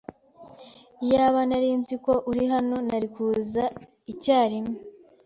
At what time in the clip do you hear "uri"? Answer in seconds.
2.29-2.43